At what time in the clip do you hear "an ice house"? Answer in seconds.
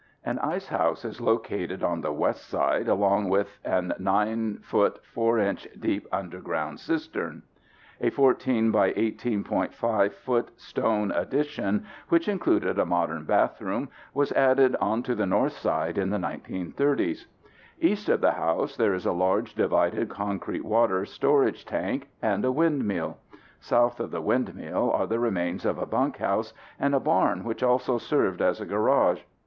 0.25-1.05